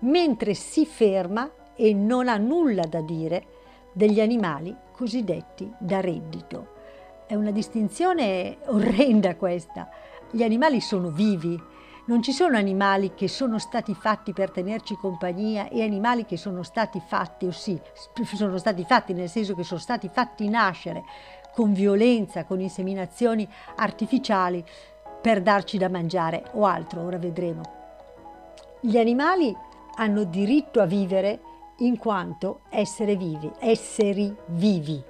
mentre 0.00 0.54
si 0.54 0.84
ferma 0.84 1.48
e 1.76 1.94
non 1.94 2.26
ha 2.28 2.38
nulla 2.38 2.86
da 2.86 3.00
dire 3.00 3.46
degli 3.92 4.20
animali 4.20 4.76
cosiddetti 4.90 5.72
da 5.78 6.00
reddito. 6.00 6.72
È 7.26 7.36
una 7.36 7.52
distinzione 7.52 8.58
orrenda 8.66 9.36
questa. 9.36 9.88
Gli 10.32 10.42
animali 10.42 10.80
sono 10.80 11.10
vivi, 11.10 11.56
non 12.06 12.22
ci 12.22 12.32
sono 12.32 12.56
animali 12.56 13.14
che 13.14 13.28
sono 13.28 13.58
stati 13.58 13.94
fatti 13.94 14.32
per 14.32 14.50
tenerci 14.50 14.94
compagnia 14.96 15.68
e 15.68 15.82
animali 15.82 16.26
che 16.26 16.36
sono 16.36 16.62
stati 16.62 17.00
fatti, 17.04 17.46
o 17.46 17.50
sì, 17.50 17.80
sono 18.34 18.58
stati 18.58 18.84
fatti 18.84 19.14
nel 19.14 19.28
senso 19.28 19.54
che 19.54 19.64
sono 19.64 19.80
stati 19.80 20.10
fatti 20.12 20.48
nascere 20.48 21.04
con 21.54 21.72
violenza, 21.72 22.44
con 22.44 22.60
inseminazioni 22.60 23.48
artificiali 23.76 24.62
per 25.20 25.40
darci 25.40 25.78
da 25.78 25.88
mangiare 25.88 26.44
o 26.52 26.66
altro, 26.66 27.02
ora 27.02 27.16
vedremo. 27.16 27.62
Gli 28.80 28.98
animali 28.98 29.56
hanno 29.96 30.24
diritto 30.24 30.80
a 30.80 30.86
vivere 30.86 31.40
in 31.78 31.96
quanto 31.96 32.60
essere 32.68 33.16
vivi, 33.16 33.50
esseri 33.60 34.34
vivi. 34.48 35.02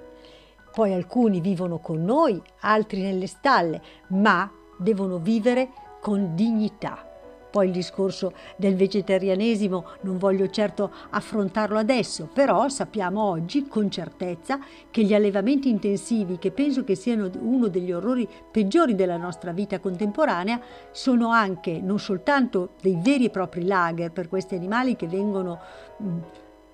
Poi 0.71 0.93
alcuni 0.93 1.41
vivono 1.41 1.79
con 1.79 2.03
noi, 2.03 2.41
altri 2.61 3.01
nelle 3.01 3.27
stalle, 3.27 3.81
ma 4.09 4.49
devono 4.77 5.17
vivere 5.17 5.69
con 6.05 6.35
dignità. 6.35 7.03
Poi 7.49 7.65
il 7.65 7.71
discorso 7.71 8.33
del 8.57 8.75
vegetarianesimo 8.75 9.85
non 10.01 10.19
voglio 10.19 10.47
certo 10.51 10.91
affrontarlo 11.09 11.79
adesso, 11.79 12.29
però 12.31 12.69
sappiamo 12.69 13.23
oggi 13.23 13.67
con 13.67 13.89
certezza 13.89 14.59
che 14.91 15.03
gli 15.03 15.15
allevamenti 15.15 15.67
intensivi, 15.67 16.37
che 16.37 16.51
penso 16.51 16.83
che 16.83 16.93
siano 16.93 17.31
uno 17.39 17.69
degli 17.69 17.91
orrori 17.91 18.29
peggiori 18.51 18.93
della 18.93 19.17
nostra 19.17 19.51
vita 19.51 19.79
contemporanea, 19.79 20.61
sono 20.91 21.29
anche 21.29 21.81
non 21.81 21.97
soltanto 21.97 22.73
dei 22.83 22.99
veri 23.01 23.25
e 23.25 23.29
propri 23.31 23.65
lager 23.65 24.11
per 24.11 24.29
questi 24.29 24.53
animali 24.53 24.95
che 24.95 25.07
vengono... 25.07 25.59
Mh, 25.97 26.07
mm, 26.07 26.19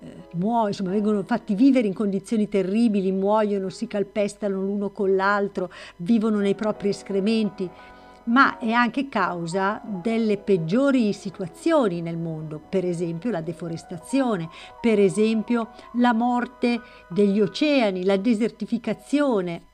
eh, 0.04 0.16
muoiono, 0.32 0.66
insomma, 0.66 0.90
vengono 0.90 1.22
fatti 1.22 1.54
vivere 1.54 1.86
in 1.86 1.94
condizioni 1.94 2.48
terribili, 2.48 3.12
muoiono, 3.12 3.68
si 3.68 3.86
calpestano 3.86 4.60
l'uno 4.60 4.90
con 4.90 5.14
l'altro, 5.14 5.70
vivono 5.98 6.38
nei 6.38 6.56
propri 6.56 6.88
escrementi 6.88 7.70
ma 8.24 8.58
è 8.58 8.70
anche 8.70 9.08
causa 9.08 9.80
delle 9.84 10.36
peggiori 10.38 11.12
situazioni 11.12 12.00
nel 12.00 12.18
mondo, 12.18 12.60
per 12.60 12.84
esempio 12.84 13.30
la 13.30 13.40
deforestazione, 13.40 14.48
per 14.80 14.98
esempio 14.98 15.70
la 15.94 16.12
morte 16.12 16.80
degli 17.08 17.40
oceani, 17.40 18.04
la 18.04 18.16
desertificazione. 18.16 19.66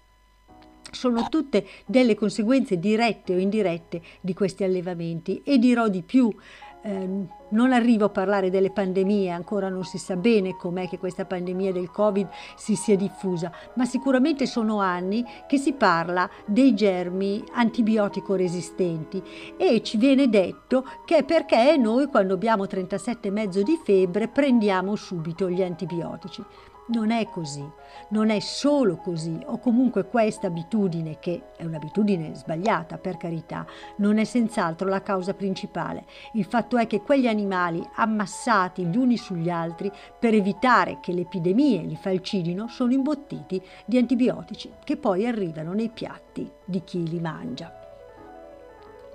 Sono 0.90 1.28
tutte 1.28 1.66
delle 1.86 2.14
conseguenze 2.14 2.78
dirette 2.78 3.34
o 3.34 3.38
indirette 3.38 4.00
di 4.22 4.32
questi 4.32 4.64
allevamenti 4.64 5.42
e 5.44 5.58
dirò 5.58 5.88
di 5.88 6.02
più. 6.02 6.34
Eh, 6.82 7.26
non 7.50 7.72
arrivo 7.72 8.06
a 8.06 8.10
parlare 8.10 8.50
delle 8.50 8.70
pandemie, 8.70 9.30
ancora 9.30 9.68
non 9.68 9.84
si 9.84 9.98
sa 9.98 10.16
bene 10.16 10.56
com'è 10.56 10.86
che 10.86 10.98
questa 10.98 11.24
pandemia 11.24 11.72
del 11.72 11.90
Covid 11.90 12.28
si 12.56 12.76
sia 12.76 12.96
diffusa, 12.96 13.50
ma 13.74 13.84
sicuramente 13.84 14.46
sono 14.46 14.80
anni 14.80 15.24
che 15.46 15.56
si 15.56 15.72
parla 15.72 16.28
dei 16.46 16.74
germi 16.74 17.42
antibiotico 17.52 18.34
resistenti 18.34 19.22
e 19.56 19.82
ci 19.82 19.96
viene 19.96 20.28
detto 20.28 20.84
che 21.04 21.18
è 21.18 21.24
perché 21.24 21.76
noi 21.76 22.06
quando 22.06 22.34
abbiamo 22.34 22.64
37,5 22.64 23.60
di 23.60 23.80
febbre 23.82 24.28
prendiamo 24.28 24.94
subito 24.94 25.48
gli 25.48 25.62
antibiotici. 25.62 26.44
Non 26.90 27.10
è 27.10 27.26
così, 27.28 27.68
non 28.10 28.30
è 28.30 28.40
solo 28.40 28.96
così, 28.96 29.38
o 29.44 29.58
comunque 29.58 30.06
questa 30.06 30.46
abitudine, 30.46 31.18
che 31.18 31.50
è 31.54 31.64
un'abitudine 31.64 32.34
sbagliata 32.34 32.96
per 32.96 33.18
carità, 33.18 33.66
non 33.96 34.16
è 34.16 34.24
senz'altro 34.24 34.88
la 34.88 35.02
causa 35.02 35.34
principale. 35.34 36.06
Il 36.32 36.46
fatto 36.46 36.78
è 36.78 36.86
che 36.86 37.02
quegli 37.02 37.26
animali 37.26 37.86
ammassati 37.96 38.86
gli 38.86 38.96
uni 38.96 39.18
sugli 39.18 39.50
altri 39.50 39.92
per 40.18 40.32
evitare 40.32 40.98
che 41.00 41.12
le 41.12 41.22
epidemie 41.22 41.82
li 41.82 41.96
falcidino 41.96 42.68
sono 42.68 42.94
imbottiti 42.94 43.62
di 43.84 43.98
antibiotici 43.98 44.72
che 44.82 44.96
poi 44.96 45.26
arrivano 45.26 45.74
nei 45.74 45.90
piatti 45.90 46.50
di 46.64 46.82
chi 46.84 47.06
li 47.06 47.20
mangia. 47.20 47.70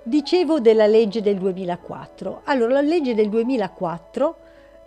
Dicevo 0.04 0.60
della 0.60 0.86
legge 0.86 1.22
del 1.22 1.38
2004. 1.38 2.42
Allora, 2.44 2.74
la 2.74 2.82
legge 2.82 3.14
del 3.14 3.30
2004 3.30 4.36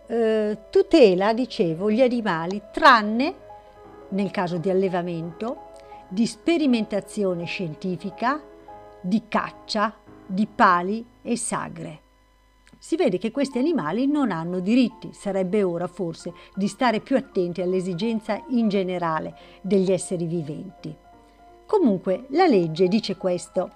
eh, 0.07 0.57
tutela, 0.69 1.33
dicevo, 1.33 1.91
gli 1.91 2.01
animali 2.01 2.61
tranne 2.71 3.45
nel 4.09 4.31
caso 4.31 4.57
di 4.57 4.69
allevamento, 4.69 5.71
di 6.07 6.25
sperimentazione 6.25 7.45
scientifica, 7.45 8.41
di 9.01 9.23
caccia, 9.27 9.93
di 10.25 10.47
pali 10.47 11.05
e 11.21 11.35
sagre. 11.35 12.01
Si 12.79 12.95
vede 12.95 13.17
che 13.17 13.31
questi 13.31 13.57
animali 13.57 14.05
non 14.07 14.31
hanno 14.31 14.59
diritti, 14.59 15.11
sarebbe 15.11 15.63
ora 15.63 15.87
forse 15.87 16.33
di 16.53 16.67
stare 16.67 16.99
più 16.99 17.17
attenti 17.17 17.61
all'esigenza 17.61 18.41
in 18.49 18.69
generale 18.69 19.35
degli 19.61 19.91
esseri 19.91 20.25
viventi. 20.25 20.95
Comunque 21.65 22.27
la 22.29 22.45
legge 22.45 22.87
dice 22.87 23.17
questo. 23.17 23.71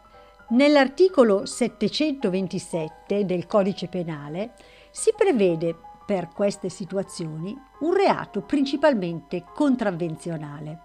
Nell'articolo 0.49 1.45
727 1.45 3.25
del 3.25 3.47
Codice 3.47 3.87
Penale 3.87 4.53
si 4.91 5.13
prevede 5.15 5.75
per 6.11 6.27
queste 6.27 6.67
situazioni 6.67 7.57
un 7.79 7.93
reato 7.93 8.41
principalmente 8.41 9.45
contravvenzionale, 9.53 10.81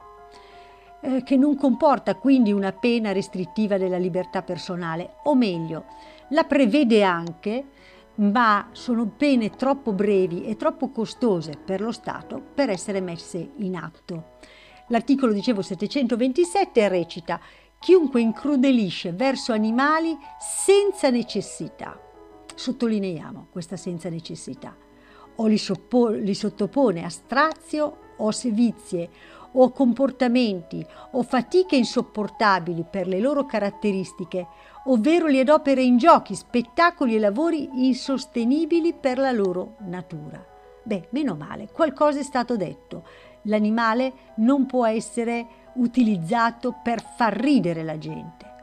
eh, 1.00 1.25
che 1.25 1.37
non 1.37 1.56
comporta 1.56 2.14
quindi 2.14 2.52
una 2.52 2.71
pena 2.71 3.11
restrittiva 3.11 3.76
della 3.76 3.99
libertà 3.99 4.42
personale, 4.42 5.16
o 5.25 5.35
meglio, 5.35 5.87
la 6.28 6.45
prevede 6.45 7.02
anche, 7.02 7.64
ma 8.18 8.68
sono 8.71 9.09
pene 9.16 9.50
troppo 9.50 9.92
brevi 9.92 10.45
e 10.45 10.54
troppo 10.54 10.90
costose 10.90 11.54
per 11.54 11.80
lo 11.80 11.90
Stato 11.90 12.40
per 12.40 12.71
essere 12.71 13.00
messe 13.00 13.50
in 13.56 13.75
atto. 13.75 14.35
L'articolo, 14.90 15.33
dicevo, 15.33 15.61
727 15.61 16.87
recita 16.87 17.40
chiunque 17.80 18.21
incrudelisce 18.21 19.12
verso 19.12 19.52
animali 19.52 20.16
senza 20.38 21.11
necessità. 21.11 22.00
Sottolineiamo 22.54 23.49
questa 23.50 23.76
senza 23.76 24.09
necessità 24.09 24.86
o 25.37 25.47
li, 25.47 25.59
soppo- 25.59 26.09
li 26.09 26.35
sottopone 26.35 27.05
a 27.05 27.09
strazio 27.09 27.99
o 28.16 28.31
sevizie 28.31 29.09
o 29.59 29.71
comportamenti 29.71 30.85
o 31.12 31.23
fatiche 31.23 31.76
insopportabili 31.76 32.85
per 32.88 33.07
le 33.07 33.21
loro 33.21 33.47
caratteristiche, 33.47 34.47
ovvero 34.85 35.26
li 35.26 35.40
adopera 35.40 35.81
in 35.81 35.97
giochi, 35.97 36.35
spettacoli 36.35 37.16
e 37.16 37.19
lavori 37.19 37.87
insostenibili 37.87 38.93
per 38.93 39.19
la 39.19 39.33
loro 39.33 39.76
natura. 39.81 40.45
Beh, 40.83 41.09
meno 41.11 41.35
male, 41.35 41.69
qualcosa 41.73 42.21
è 42.21 42.23
stato 42.23 42.57
detto. 42.57 43.05
L'animale 43.43 44.12
non 44.37 44.66
può 44.66 44.87
essere 44.87 45.47
utilizzato 45.75 46.75
per 46.83 47.02
far 47.02 47.35
ridere 47.35 47.83
la 47.83 47.99
gente. 47.99 48.55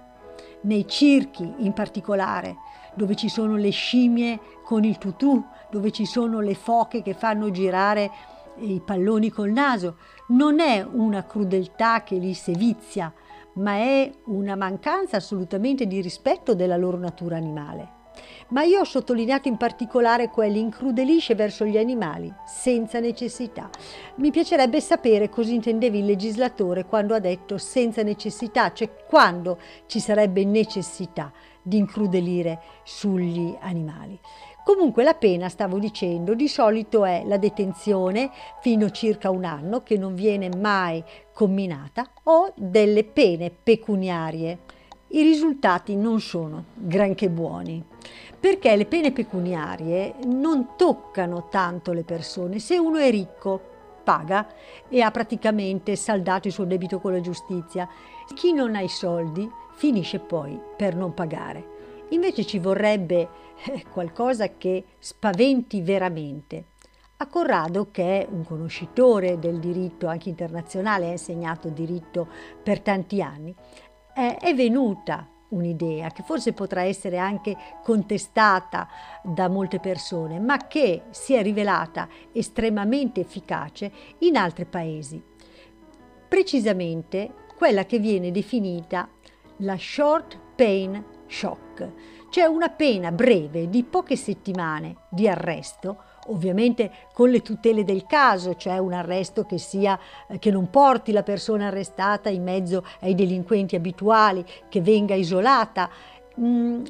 Nei 0.61 0.87
circhi 0.87 1.53
in 1.57 1.73
particolare, 1.73 2.57
dove 2.93 3.15
ci 3.15 3.27
sono 3.27 3.55
le 3.57 3.71
scimmie 3.71 4.39
con 4.63 4.83
il 4.83 4.97
tutù, 4.97 5.43
dove 5.73 5.89
ci 5.89 6.05
sono 6.05 6.39
le 6.39 6.53
foche 6.53 7.01
che 7.01 7.15
fanno 7.15 7.49
girare 7.49 8.11
i 8.57 8.79
palloni 8.85 9.31
col 9.31 9.49
naso. 9.49 9.97
Non 10.27 10.59
è 10.59 10.85
una 10.87 11.25
crudeltà 11.25 12.03
che 12.03 12.17
li 12.17 12.35
sevizia, 12.35 13.11
ma 13.53 13.73
è 13.77 14.11
una 14.25 14.55
mancanza 14.55 15.17
assolutamente 15.17 15.87
di 15.87 15.99
rispetto 15.99 16.53
della 16.53 16.77
loro 16.77 16.97
natura 16.97 17.37
animale. 17.37 18.01
Ma 18.49 18.61
io 18.61 18.81
ho 18.81 18.83
sottolineato 18.83 19.47
in 19.47 19.57
particolare 19.57 20.29
quelli 20.29 20.59
incrudelisce 20.59 21.33
verso 21.33 21.65
gli 21.65 21.77
animali, 21.77 22.31
senza 22.45 22.99
necessità. 22.99 23.67
Mi 24.17 24.29
piacerebbe 24.29 24.79
sapere 24.79 25.29
cosa 25.29 25.51
intendeva 25.51 25.97
il 25.97 26.05
legislatore 26.05 26.85
quando 26.85 27.15
ha 27.15 27.19
detto 27.19 27.57
senza 27.57 28.03
necessità, 28.03 28.71
cioè 28.71 28.93
quando 29.07 29.57
ci 29.87 29.99
sarebbe 29.99 30.45
necessità 30.45 31.31
di 31.63 31.77
incrudelire 31.77 32.61
sugli 32.83 33.57
animali. 33.61 34.19
Comunque 34.63 35.03
la 35.03 35.13
pena, 35.13 35.49
stavo 35.49 35.77
dicendo, 35.77 36.33
di 36.33 36.47
solito 36.47 37.03
è 37.03 37.23
la 37.25 37.37
detenzione 37.37 38.31
fino 38.61 38.85
a 38.85 38.91
circa 38.91 39.29
un 39.29 39.43
anno, 39.43 39.83
che 39.83 39.97
non 39.97 40.15
viene 40.15 40.49
mai 40.49 41.03
comminata, 41.33 42.09
o 42.23 42.53
delle 42.55 43.03
pene 43.03 43.51
pecuniarie. 43.51 44.59
I 45.09 45.21
risultati 45.21 45.95
non 45.95 46.19
sono 46.21 46.65
granché 46.73 47.29
buoni. 47.29 47.83
perché 48.43 48.75
le 48.75 48.85
pene 48.85 49.13
pecuniarie 49.13 50.15
non 50.25 50.75
toccano 50.75 51.47
tanto 51.47 51.93
le 51.93 52.03
persone. 52.03 52.59
Se 52.59 52.77
uno 52.77 52.97
è 52.97 53.09
ricco, 53.09 53.61
paga 54.03 54.45
e 54.89 54.99
ha 54.99 55.11
praticamente 55.11 55.95
saldato 55.95 56.49
il 56.49 56.53
suo 56.53 56.65
debito 56.65 56.99
con 56.99 57.13
la 57.13 57.21
giustizia. 57.21 57.87
Chi 58.33 58.51
non 58.51 58.75
ha 58.75 58.81
i 58.81 58.89
soldi 58.89 59.49
finisce 59.75 60.19
poi 60.19 60.59
per 60.75 60.93
non 60.93 61.13
pagare. 61.13 61.72
Invece 62.09 62.45
ci 62.45 62.59
vorrebbe 62.59 63.27
eh, 63.65 63.85
qualcosa 63.91 64.57
che 64.57 64.83
spaventi 64.99 65.81
veramente. 65.81 66.65
A 67.17 67.27
Corrado, 67.27 67.89
che 67.91 68.21
è 68.21 68.27
un 68.29 68.43
conoscitore 68.43 69.39
del 69.39 69.59
diritto 69.59 70.07
anche 70.07 70.29
internazionale, 70.29 71.07
ha 71.07 71.11
insegnato 71.11 71.69
diritto 71.69 72.27
per 72.61 72.81
tanti 72.81 73.21
anni, 73.21 73.55
è 74.13 74.53
venuta 74.53 75.27
un'idea 75.49 76.09
che 76.09 76.23
forse 76.23 76.53
potrà 76.53 76.83
essere 76.83 77.17
anche 77.17 77.55
contestata 77.83 78.87
da 79.23 79.47
molte 79.47 79.79
persone, 79.79 80.39
ma 80.39 80.67
che 80.67 81.03
si 81.11 81.33
è 81.33 81.41
rivelata 81.41 82.09
estremamente 82.31 83.21
efficace 83.21 83.91
in 84.19 84.35
altri 84.35 84.65
paesi. 84.65 85.21
Precisamente 86.27 87.33
quella 87.55 87.85
che 87.85 87.99
viene 87.99 88.31
definita 88.31 89.07
la 89.57 89.77
short 89.77 90.37
pain 90.55 91.12
shock, 91.33 91.89
cioè 92.29 92.45
una 92.45 92.69
pena 92.69 93.11
breve 93.11 93.67
di 93.67 93.83
poche 93.83 94.15
settimane 94.15 94.97
di 95.09 95.27
arresto 95.27 96.03
ovviamente 96.27 96.89
con 97.11 97.29
le 97.29 97.41
tutele 97.41 97.83
del 97.83 98.05
caso, 98.05 98.55
cioè 98.55 98.77
un 98.77 98.93
arresto 98.93 99.45
che, 99.45 99.57
sia, 99.57 99.99
eh, 100.29 100.39
che 100.39 100.51
non 100.51 100.69
porti 100.69 101.11
la 101.11 101.23
persona 101.23 101.67
arrestata 101.67 102.29
in 102.29 102.43
mezzo 102.43 102.85
ai 103.01 103.13
delinquenti 103.13 103.75
abituali, 103.75 104.45
che 104.69 104.79
venga 104.79 105.15
isolata, 105.15 105.89
mm, 106.39 106.83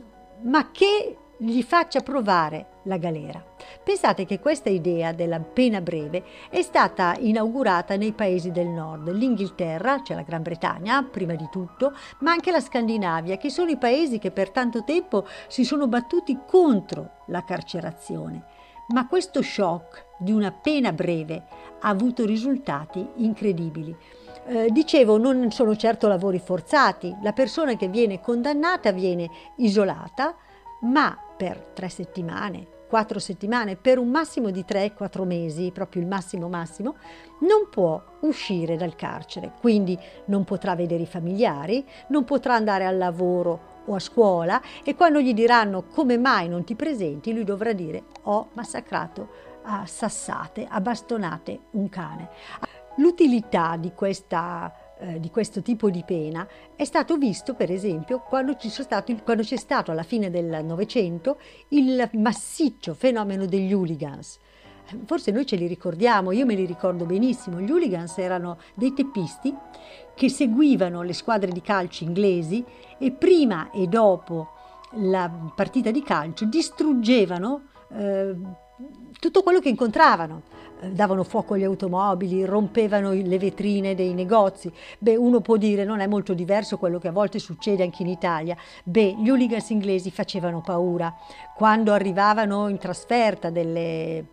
ma 0.44 0.70
che 0.72 1.18
gli 1.46 1.62
faccia 1.62 2.00
provare 2.00 2.68
la 2.84 2.96
galera. 2.96 3.44
Pensate 3.84 4.26
che 4.26 4.40
questa 4.40 4.70
idea 4.70 5.12
della 5.12 5.42
pena 5.42 5.82
breve 5.82 6.24
è 6.50 6.62
stata 6.62 7.18
inaugurata 7.20 7.98
nei 7.98 8.14
paesi 8.14 8.52
del 8.52 8.68
nord, 8.68 9.10
l'Inghilterra, 9.12 10.02
cioè 10.04 10.16
la 10.16 10.22
Gran 10.22 10.42
Bretagna 10.42 11.04
prima 11.04 11.36
di 11.36 11.50
tutto, 11.52 11.92
ma 12.20 12.32
anche 12.32 12.50
la 12.50 12.62
Scandinavia, 12.62 13.36
che 13.36 13.50
sono 13.50 13.70
i 13.72 13.78
paesi 13.78 14.20
che 14.20 14.32
per 14.32 14.52
tanto 14.52 14.86
tempo 14.86 15.28
si 15.48 15.66
sono 15.66 15.88
battuti 15.88 16.40
contro 16.48 17.24
la 17.28 17.44
carcerazione. 17.44 18.46
Ma 18.88 19.06
questo 19.08 19.42
shock 19.42 20.06
di 20.20 20.32
una 20.32 20.52
pena 20.52 20.94
breve 20.94 21.44
ha 21.82 21.90
avuto 21.90 22.26
risultati 22.26 23.06
incredibili. 23.16 23.94
Eh, 24.46 24.70
dicevo, 24.72 25.18
non 25.18 25.52
sono 25.52 25.76
certo 25.76 26.08
lavori 26.08 26.40
forzati, 26.40 27.14
la 27.22 27.34
persona 27.34 27.76
che 27.76 27.90
viene 27.90 28.22
condannata 28.22 28.92
viene 28.92 29.30
isolata, 29.58 30.36
ma 30.84 31.18
per 31.36 31.60
tre 31.74 31.90
settimane, 31.90 32.68
quattro 32.88 33.20
settimane, 33.20 33.76
per 33.76 33.98
un 33.98 34.10
massimo 34.10 34.52
di 34.52 34.64
tre, 34.66 34.94
quattro 34.94 35.24
mesi, 35.26 35.72
proprio 35.72 36.02
il 36.02 36.08
massimo 36.08 36.48
massimo, 36.48 36.96
non 37.40 37.68
può 37.70 38.02
uscire 38.22 38.78
dal 38.78 38.96
carcere, 38.96 39.54
quindi 39.60 39.98
non 40.26 40.44
potrà 40.44 40.76
vedere 40.76 41.04
i 41.04 41.08
familiari, 41.08 41.84
non 42.10 42.24
potrà 42.24 42.54
andare 42.54 42.86
al 42.86 42.98
lavoro 42.98 43.72
o 43.86 43.96
a 43.96 44.00
scuola 44.00 44.62
e 44.84 44.96
quando 44.96 45.20
gli 45.20 45.34
diranno 45.34 45.84
come 45.84 46.18
mai 46.18 46.48
non 46.48 46.64
ti 46.64 46.76
presenti, 46.76 47.34
lui 47.34 47.44
dovrà 47.44 47.74
dire 47.74 48.04
ho 48.24 48.50
massacrato 48.54 49.52
a 49.64 49.86
sassate, 49.86 50.68
a 50.70 50.80
bastonate 50.80 51.62
un 51.72 51.90
cane. 51.90 52.30
L'utilità 52.98 53.76
di, 53.76 53.92
questa, 53.94 54.72
eh, 55.04 55.20
di 55.20 55.30
questo 55.30 55.62
tipo 55.62 55.90
di 55.90 56.04
pena 56.06 56.48
è 56.76 56.86
stato 56.86 57.18
visto 57.18 57.54
per 57.56 57.70
esempio 57.72 58.20
quando, 58.20 58.56
stato, 58.60 59.14
quando 59.24 59.44
c'è 59.44 59.58
stato 59.58 59.92
alla 59.92 60.04
fine 60.04 60.30
del 60.30 60.64
Novecento 60.64 61.38
il 61.70 62.10
massiccio 62.14 62.94
fenomeno 62.94 63.46
degli 63.46 63.74
hooligans 63.74 64.40
forse 65.06 65.32
noi 65.32 65.46
ce 65.46 65.56
li 65.56 65.68
ricordiamo, 65.68 66.32
io 66.32 66.46
me 66.46 66.56
li 66.56 66.66
ricordo 66.66 67.06
benissimo, 67.06 67.60
gli 67.60 67.72
hooligans 67.72 68.18
erano 68.18 68.58
dei 68.74 68.94
teppisti 68.94 69.56
che 70.14 70.30
seguivano 70.30 71.02
le 71.02 71.14
squadre 71.14 71.52
di 71.52 71.62
calcio 71.62 72.04
inglesi 72.04 72.64
e 72.98 73.12
prima 73.12 73.72
e 73.72 73.88
dopo 73.88 74.52
la 74.98 75.30
partita 75.56 75.90
di 75.90 76.04
calcio 76.04 76.46
distruggevano 76.46 77.64
eh, 77.92 78.36
tutto 79.20 79.42
quello 79.42 79.60
che 79.60 79.70
incontravano. 79.70 80.44
Davano 80.92 81.24
fuoco 81.24 81.54
agli 81.54 81.64
automobili, 81.64 82.46
rompevano 82.46 83.12
le 83.12 83.40
vetrine 83.40 83.96
dei 83.96 84.14
negozi. 84.14 84.72
Beh, 85.00 85.16
uno 85.16 85.42
può 85.42 85.58
dire 85.58 85.84
non 85.84 86.00
è 86.00 86.08
molto 86.08 86.34
diverso 86.34 86.78
quello 86.78 87.00
che 87.00 87.08
a 87.08 87.12
volte 87.12 87.40
succede 87.40 87.84
anche 87.84 88.04
in 88.04 88.10
Italia. 88.10 88.56
Beh, 88.84 89.16
gli 89.20 89.30
hooligans 89.30 89.70
inglesi 89.70 90.12
facevano 90.12 90.62
paura. 90.62 91.14
Quando 91.56 91.94
arrivavano 91.94 92.68
in 92.68 92.78
trasferta 92.78 93.50
delle 93.50 94.26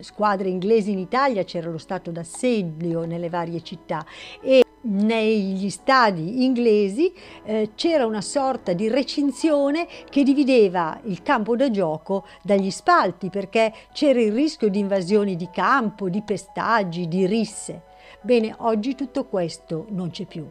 squadre 0.00 0.48
inglesi 0.48 0.92
in 0.92 0.98
Italia 0.98 1.44
c'era 1.44 1.70
lo 1.70 1.78
stato 1.78 2.10
d'assedio 2.10 3.04
nelle 3.04 3.28
varie 3.28 3.62
città 3.62 4.04
e 4.40 4.62
negli 4.80 5.70
stadi 5.70 6.44
inglesi 6.44 7.12
eh, 7.44 7.70
c'era 7.74 8.06
una 8.06 8.20
sorta 8.20 8.72
di 8.72 8.88
recinzione 8.88 9.86
che 10.08 10.22
divideva 10.22 11.00
il 11.04 11.22
campo 11.22 11.56
da 11.56 11.70
gioco 11.70 12.24
dagli 12.42 12.70
spalti 12.70 13.28
perché 13.28 13.72
c'era 13.92 14.20
il 14.20 14.32
rischio 14.32 14.68
di 14.68 14.78
invasioni 14.78 15.36
di 15.36 15.48
campo, 15.50 16.08
di 16.08 16.22
pestaggi, 16.22 17.08
di 17.08 17.26
risse. 17.26 17.82
Bene, 18.20 18.54
oggi 18.58 18.94
tutto 18.94 19.26
questo 19.26 19.86
non 19.90 20.10
c'è 20.10 20.24
più. 20.24 20.48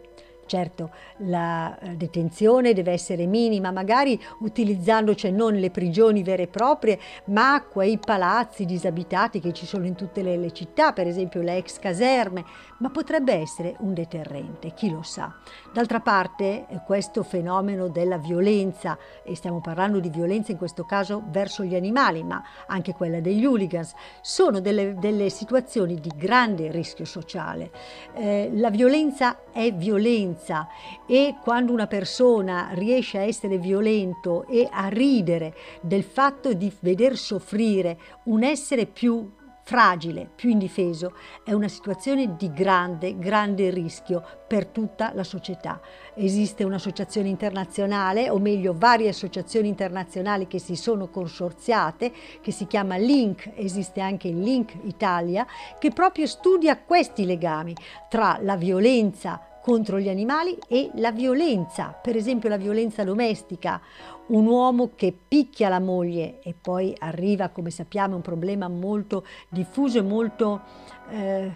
Certo, 0.47 0.91
la 1.17 1.77
eh, 1.77 1.97
detenzione 1.97 2.71
deve 2.71 2.93
essere 2.93 3.25
minima, 3.25 3.69
magari 3.69 4.17
utilizzando 4.39 5.13
cioè 5.13 5.29
non 5.29 5.55
le 5.55 5.69
prigioni 5.71 6.23
vere 6.23 6.43
e 6.43 6.47
proprie, 6.47 6.97
ma 7.25 7.61
quei 7.69 7.99
palazzi 7.99 8.63
disabitati 8.63 9.41
che 9.41 9.51
ci 9.51 9.65
sono 9.65 9.85
in 9.85 9.95
tutte 9.95 10.21
le, 10.21 10.37
le 10.37 10.53
città, 10.53 10.93
per 10.93 11.05
esempio 11.05 11.41
le 11.41 11.57
ex 11.57 11.79
caserme, 11.79 12.45
ma 12.77 12.89
potrebbe 12.89 13.33
essere 13.33 13.75
un 13.79 13.93
deterrente, 13.93 14.73
chi 14.73 14.89
lo 14.89 15.03
sa. 15.03 15.35
D'altra 15.73 15.99
parte, 15.99 16.65
eh, 16.69 16.81
questo 16.85 17.23
fenomeno 17.23 17.89
della 17.89 18.17
violenza, 18.17 18.97
e 19.23 19.35
stiamo 19.35 19.59
parlando 19.59 19.99
di 19.99 20.09
violenza 20.09 20.53
in 20.53 20.57
questo 20.57 20.85
caso 20.85 21.23
verso 21.27 21.63
gli 21.63 21.75
animali, 21.75 22.23
ma 22.23 22.41
anche 22.67 22.93
quella 22.93 23.19
degli 23.19 23.45
hooligans, 23.45 23.93
sono 24.21 24.61
delle, 24.61 24.95
delle 24.95 25.29
situazioni 25.29 25.95
di 25.99 26.11
grande 26.15 26.71
rischio 26.71 27.03
sociale. 27.03 27.69
Eh, 28.13 28.49
la 28.53 28.69
violenza 28.69 29.39
è 29.51 29.73
violenza 29.73 30.35
violenza 30.37 30.67
e 31.05 31.35
quando 31.41 31.73
una 31.73 31.87
persona 31.87 32.69
riesce 32.73 33.17
a 33.17 33.23
essere 33.23 33.57
violento 33.57 34.45
e 34.47 34.67
a 34.71 34.87
ridere 34.87 35.55
del 35.81 36.03
fatto 36.03 36.53
di 36.53 36.71
veder 36.79 37.17
soffrire 37.17 37.97
un 38.25 38.43
essere 38.43 38.85
più 38.85 39.31
fragile, 39.67 40.29
più 40.33 40.49
indifeso, 40.49 41.13
è 41.43 41.51
una 41.51 41.67
situazione 41.67 42.37
di 42.37 42.53
grande, 42.53 43.17
grande 43.17 43.69
rischio 43.69 44.23
per 44.47 44.67
tutta 44.67 45.11
la 45.13 45.25
società. 45.25 45.81
Esiste 46.13 46.63
un'associazione 46.63 47.27
internazionale, 47.27 48.29
o 48.29 48.39
meglio 48.39 48.73
varie 48.77 49.09
associazioni 49.09 49.67
internazionali 49.67 50.47
che 50.47 50.57
si 50.57 50.77
sono 50.77 51.09
consorziate, 51.09 52.13
che 52.39 52.51
si 52.51 52.65
chiama 52.65 52.95
Link, 52.95 53.51
esiste 53.55 53.99
anche 53.99 54.29
Link 54.29 54.73
Italia, 54.83 55.45
che 55.77 55.91
proprio 55.91 56.27
studia 56.27 56.77
questi 56.77 57.25
legami 57.25 57.75
tra 58.07 58.39
la 58.41 58.55
violenza 58.55 59.56
contro 59.67 59.99
gli 59.99 60.07
animali 60.07 60.57
e 60.69 60.91
la 60.93 61.11
violenza, 61.11 61.87
per 61.87 62.15
esempio 62.15 62.47
la 62.47 62.55
violenza 62.55 63.03
domestica, 63.03 63.81
un 64.27 64.47
uomo 64.47 64.91
che 64.95 65.13
picchia 65.27 65.67
la 65.67 65.81
moglie 65.81 66.39
e 66.41 66.55
poi 66.59 66.95
arriva, 66.97 67.49
come 67.49 67.69
sappiamo, 67.69 68.15
un 68.15 68.21
problema 68.21 68.69
molto 68.69 69.25
diffuso 69.49 69.97
e 69.97 70.03
molto 70.03 70.61
eh, 71.09 71.53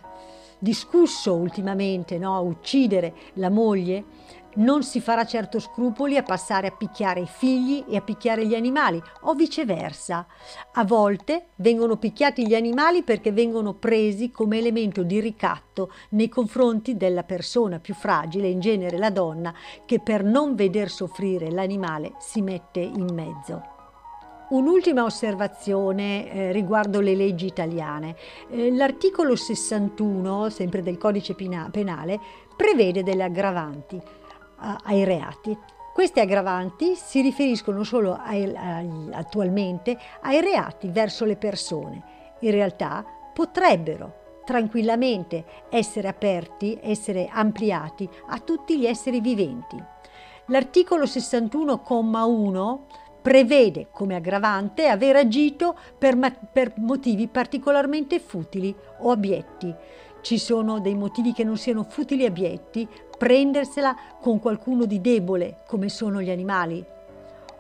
discusso 0.60 1.36
ultimamente, 1.36 2.17
no? 2.17 2.41
uccidere 2.41 3.13
la 3.36 3.50
moglie, 3.50 4.04
non 4.56 4.84
si 4.84 5.00
farà 5.00 5.26
certo 5.26 5.60
scrupoli 5.60 6.18
a 6.18 6.24
passare 6.24 6.68
a 6.68 6.72
picchiare 6.72 7.22
i 7.22 7.28
figli 7.28 7.86
e 7.88 7.96
a 7.96 8.02
picchiare 8.02 8.46
gli 8.46 8.56
animali, 8.56 9.02
o 9.22 9.34
viceversa. 9.34 10.26
A 10.74 10.84
volte 10.84 11.48
vengono 11.56 11.98
picchiati 11.98 12.46
gli 12.46 12.56
animali 12.56 13.04
perché 13.04 13.32
vengono 13.32 13.74
presi 13.74 14.32
come 14.32 14.58
elemento 14.58 15.04
di 15.04 15.20
ricatto 15.20 15.92
nei 16.10 16.30
confronti 16.30 16.98
della 16.98 17.24
persona 17.24 17.80
più 17.80 17.94
fragile, 17.94 18.48
in 18.48 18.60
genere 18.60 18.98
la 18.98 19.10
donna, 19.10 19.54
che 19.86 20.00
per 20.00 20.24
non 20.24 20.56
veder 20.56 20.90
soffrire 20.90 21.52
l'animale 21.52 22.14
si 22.20 22.42
mette 22.42 22.80
in 22.80 23.08
mezzo. 23.14 23.80
Un'ultima 24.50 25.06
osservazione 25.06 26.30
eh, 26.30 26.52
riguardo 26.52 27.00
le 27.00 27.16
leggi 27.16 27.46
italiane. 27.46 28.18
Eh, 28.50 28.70
l'articolo 28.74 29.38
61, 29.38 30.50
sempre 30.50 30.82
del 30.82 30.98
codice 30.98 31.36
penale, 31.36 32.20
prevede 32.58 33.02
delle 33.02 33.24
aggravanti 33.24 34.20
ai 34.84 35.04
reati. 35.04 35.58
Queste 35.93 36.21
aggravanti 36.21 36.95
si 36.95 37.21
riferiscono 37.21 37.84
solo 37.84 38.13
ai, 38.13 38.43
ai, 38.56 39.10
attualmente 39.12 39.97
ai 40.21 40.39
reati 40.39 40.88
verso 40.89 41.26
le 41.26 41.36
persone. 41.36 42.04
In 42.39 42.52
realtà 42.52 43.04
potrebbero 43.34 44.19
tranquillamente 44.45 45.43
essere 45.69 46.08
aperti, 46.08 46.80
essere 46.82 47.30
ampliati 47.32 48.10
a 48.28 48.39
tutti 48.39 48.78
gli 48.78 48.86
esseri 48.86 49.19
viventi. 49.19 49.82
L'articolo 50.47 51.04
61,1 51.04 52.80
prevede 53.21 53.89
come 53.91 54.15
aggravante 54.15 54.88
aver 54.88 55.15
agito 55.15 55.78
per, 55.97 56.17
per 56.52 56.74
motivi 56.78 57.28
particolarmente 57.28 58.19
futili 58.19 58.76
o 59.00 59.12
abietti. 59.12 59.74
Ci 60.22 60.38
sono 60.38 60.80
dei 60.80 60.96
motivi 60.96 61.34
che 61.34 61.44
non 61.44 61.58
siano 61.58 61.84
futili 61.84 62.24
e 62.24 62.28
abietti, 62.28 62.88
prendersela 63.18 63.96
con 64.22 64.40
qualcuno 64.40 64.86
di 64.86 65.02
debole, 65.02 65.64
come 65.68 65.90
sono 65.90 66.22
gli 66.22 66.30
animali. 66.30 66.84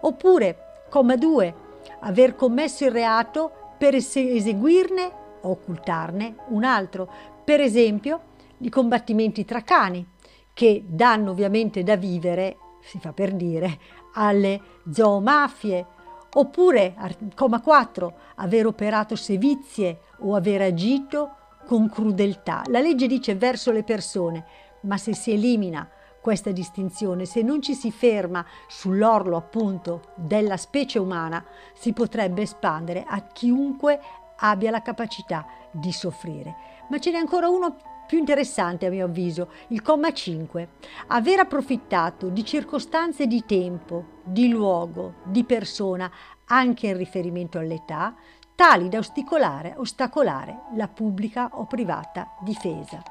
Oppure, 0.01 0.83
comma 0.89 1.15
2, 1.15 1.55
aver 2.01 2.35
commesso 2.35 2.85
il 2.85 2.91
reato 2.91 3.51
per 3.77 3.95
eseguirne 3.95 5.11
o 5.41 5.49
occultarne 5.49 6.35
un 6.49 6.63
altro, 6.63 7.11
per 7.43 7.59
esempio 7.61 8.29
i 8.59 8.69
combattimenti 8.69 9.43
tra 9.43 9.61
cani, 9.61 10.07
che 10.53 10.83
danno 10.85 11.31
ovviamente 11.31 11.81
da 11.83 11.95
vivere, 11.95 12.57
si 12.81 12.99
fa 12.99 13.11
per 13.11 13.33
dire, 13.33 13.79
alle 14.13 14.61
zoomafie, 14.91 15.85
oppure, 16.33 16.95
comma 17.35 17.59
4, 17.59 18.13
aver 18.35 18.67
operato 18.67 19.15
sevizie 19.15 20.01
o 20.19 20.35
aver 20.35 20.61
agito 20.61 21.35
con 21.65 21.89
crudeltà. 21.89 22.63
La 22.67 22.79
legge 22.79 23.07
dice 23.07 23.35
verso 23.35 23.71
le 23.71 23.83
persone, 23.83 24.45
ma 24.81 24.97
se 24.97 25.13
si 25.13 25.31
elimina 25.31 25.87
questa 26.21 26.51
distinzione, 26.51 27.25
se 27.25 27.41
non 27.41 27.61
ci 27.61 27.73
si 27.73 27.91
ferma 27.91 28.45
sull'orlo 28.67 29.35
appunto 29.35 30.13
della 30.15 30.57
specie 30.57 30.99
umana, 30.99 31.43
si 31.73 31.93
potrebbe 31.93 32.43
espandere 32.43 33.03
a 33.07 33.21
chiunque 33.21 33.99
abbia 34.37 34.71
la 34.71 34.81
capacità 34.81 35.45
di 35.71 35.91
soffrire. 35.91 36.55
Ma 36.89 36.99
ce 36.99 37.11
n'è 37.11 37.17
ancora 37.17 37.49
uno 37.49 37.75
più 38.05 38.19
interessante 38.19 38.85
a 38.85 38.89
mio 38.89 39.05
avviso, 39.05 39.51
il 39.69 39.81
comma 39.81 40.11
5. 40.11 40.67
Aver 41.07 41.39
approfittato 41.39 42.27
di 42.27 42.43
circostanze 42.43 43.25
di 43.25 43.45
tempo, 43.45 44.19
di 44.23 44.49
luogo, 44.49 45.15
di 45.23 45.45
persona, 45.45 46.11
anche 46.47 46.87
in 46.87 46.97
riferimento 46.97 47.57
all'età, 47.57 48.13
tali 48.61 48.89
da 48.89 48.99
ostacolare, 48.99 49.73
ostacolare 49.77 50.65
la 50.75 50.87
pubblica 50.87 51.49
o 51.53 51.65
privata 51.65 52.35
difesa. 52.41 53.01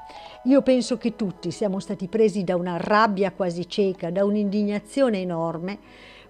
Io 0.45 0.61
penso 0.61 0.97
che 0.97 1.17
tutti 1.17 1.51
siamo 1.51 1.81
stati 1.81 2.07
presi 2.07 2.45
da 2.45 2.55
una 2.55 2.77
rabbia 2.77 3.33
quasi 3.33 3.67
cieca, 3.67 4.11
da 4.11 4.23
un'indignazione 4.23 5.19
enorme, 5.19 5.79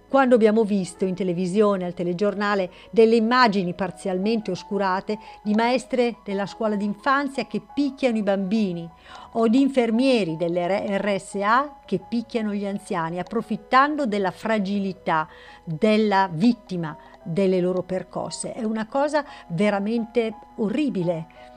quando 0.08 0.34
abbiamo 0.34 0.64
visto 0.64 1.04
in 1.04 1.14
televisione, 1.14 1.84
al 1.84 1.94
telegiornale, 1.94 2.68
delle 2.90 3.14
immagini 3.14 3.74
parzialmente 3.74 4.50
oscurate 4.50 5.16
di 5.44 5.54
maestre 5.54 6.16
della 6.24 6.46
scuola 6.46 6.74
d'infanzia 6.74 7.46
che 7.46 7.62
picchiano 7.72 8.16
i 8.16 8.24
bambini 8.24 8.86
o 9.34 9.46
di 9.46 9.60
infermieri 9.60 10.36
delle 10.36 10.98
RSA 10.98 11.76
che 11.86 12.00
picchiano 12.06 12.52
gli 12.52 12.66
anziani, 12.66 13.20
approfittando 13.20 14.04
della 14.04 14.32
fragilità 14.32 15.28
della 15.64 16.28
vittima 16.30 16.94
delle 17.22 17.60
loro 17.60 17.82
percosse. 17.82 18.52
È 18.52 18.64
una 18.64 18.86
cosa 18.86 19.24
veramente 19.48 20.34
orribile 20.56 21.50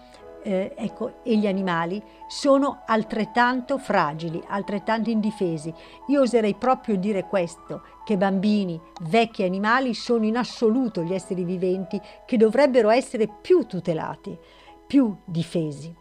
eh, 0.46 0.74
ecco, 0.78 1.24
e 1.24 1.36
gli 1.38 1.48
animali 1.48 2.02
sono 2.28 2.84
altrettanto 2.86 3.80
fragili, 3.80 4.42
altrettanto 4.48 5.10
indifesi. 5.10 5.74
Io 6.08 6.22
oserei 6.22 6.54
proprio 6.54 6.98
dire 6.98 7.24
questo, 7.24 7.82
che 8.04 8.16
bambini, 8.16 8.80
vecchi 9.10 9.44
animali 9.44 9.96
sono 9.96 10.26
in 10.26 10.38
assoluto 10.38 11.02
gli 11.02 11.14
esseri 11.14 11.44
viventi 11.44 12.00
che 12.26 12.38
dovrebbero 12.38 12.92
essere 12.92 13.28
più 13.28 13.66
tutelati, 13.66 14.38
più 14.86 15.16
difesi. 15.26 15.94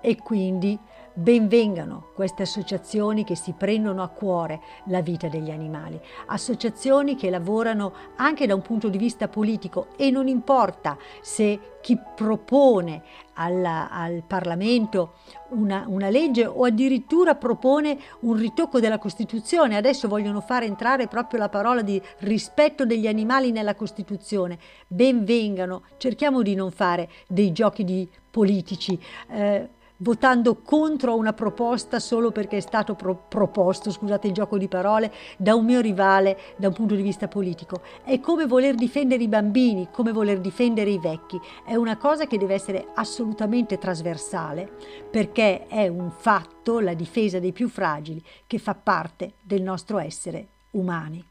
E 0.00 0.16
quindi 0.16 0.76
Benvengano 1.12 2.10
queste 2.14 2.42
associazioni 2.42 3.24
che 3.24 3.34
si 3.34 3.52
prendono 3.52 4.02
a 4.02 4.08
cuore 4.08 4.60
la 4.86 5.00
vita 5.00 5.28
degli 5.28 5.50
animali, 5.50 6.00
associazioni 6.26 7.16
che 7.16 7.30
lavorano 7.30 7.92
anche 8.16 8.46
da 8.46 8.54
un 8.54 8.62
punto 8.62 8.88
di 8.88 8.96
vista 8.96 9.26
politico 9.26 9.88
e 9.96 10.10
non 10.10 10.28
importa 10.28 10.96
se 11.20 11.78
chi 11.80 11.98
propone 12.14 13.02
alla, 13.34 13.90
al 13.90 14.22
Parlamento 14.24 15.14
una, 15.50 15.84
una, 15.88 16.10
legge 16.10 16.46
o 16.46 16.64
addirittura 16.64 17.34
propone 17.34 17.98
un 18.20 18.36
ritocco 18.36 18.78
della 18.78 18.98
Costituzione. 18.98 19.76
Adesso 19.76 20.06
vogliono 20.06 20.40
fare 20.40 20.66
entrare 20.66 21.08
proprio 21.08 21.40
la 21.40 21.48
parola 21.48 21.82
di 21.82 22.00
rispetto 22.18 22.86
degli 22.86 23.08
animali 23.08 23.50
nella 23.50 23.74
Costituzione. 23.74 24.58
Benvengano, 24.86 25.82
cerchiamo 25.96 26.42
di 26.42 26.54
non 26.54 26.70
fare 26.70 27.08
dei 27.26 27.50
giochi 27.50 27.82
di 27.82 28.08
politici. 28.30 28.98
Eh, 29.28 29.68
votando 30.02 30.56
contro 30.56 31.16
una 31.16 31.32
proposta 31.32 31.98
solo 31.98 32.30
perché 32.30 32.58
è 32.58 32.60
stato 32.60 32.94
pro- 32.94 33.24
proposto, 33.28 33.90
scusate 33.90 34.26
il 34.26 34.32
gioco 34.32 34.58
di 34.58 34.68
parole, 34.68 35.12
da 35.36 35.54
un 35.54 35.64
mio 35.64 35.80
rivale 35.80 36.38
da 36.56 36.68
un 36.68 36.74
punto 36.74 36.94
di 36.94 37.02
vista 37.02 37.28
politico. 37.28 37.80
È 38.04 38.18
come 38.20 38.46
voler 38.46 38.74
difendere 38.74 39.22
i 39.22 39.28
bambini, 39.28 39.88
come 39.90 40.12
voler 40.12 40.40
difendere 40.40 40.90
i 40.90 40.98
vecchi. 40.98 41.40
È 41.64 41.74
una 41.74 41.96
cosa 41.96 42.26
che 42.26 42.38
deve 42.38 42.54
essere 42.54 42.88
assolutamente 42.94 43.78
trasversale 43.78 44.70
perché 45.10 45.66
è 45.66 45.88
un 45.88 46.10
fatto, 46.10 46.80
la 46.80 46.94
difesa 46.94 47.38
dei 47.38 47.52
più 47.52 47.68
fragili, 47.68 48.22
che 48.46 48.58
fa 48.58 48.74
parte 48.74 49.32
del 49.42 49.62
nostro 49.62 49.98
essere 49.98 50.46
umani. 50.72 51.24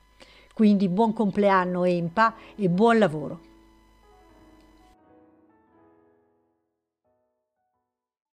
Quindi 0.53 0.89
buon 0.89 1.13
compleanno 1.13 1.85
EMPA 1.85 2.33
e 2.55 2.67
buon 2.69 2.97
lavoro. 2.97 3.48